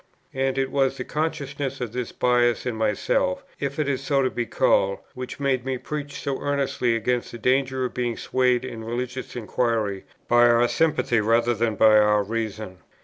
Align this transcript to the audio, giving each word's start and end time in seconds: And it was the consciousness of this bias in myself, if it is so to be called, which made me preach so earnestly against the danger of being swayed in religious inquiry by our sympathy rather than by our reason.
And 0.33 0.57
it 0.57 0.71
was 0.71 0.97
the 0.97 1.03
consciousness 1.03 1.79
of 1.79 1.91
this 1.93 2.11
bias 2.11 2.65
in 2.65 2.75
myself, 2.75 3.43
if 3.59 3.77
it 3.77 3.87
is 3.87 4.03
so 4.03 4.23
to 4.23 4.31
be 4.31 4.47
called, 4.47 4.97
which 5.13 5.39
made 5.39 5.63
me 5.63 5.77
preach 5.77 6.13
so 6.19 6.41
earnestly 6.41 6.95
against 6.95 7.31
the 7.31 7.37
danger 7.37 7.85
of 7.85 7.93
being 7.93 8.17
swayed 8.17 8.65
in 8.65 8.83
religious 8.83 9.35
inquiry 9.35 10.05
by 10.27 10.47
our 10.49 10.67
sympathy 10.67 11.19
rather 11.21 11.53
than 11.53 11.75
by 11.75 11.97
our 11.99 12.23
reason. 12.23 12.79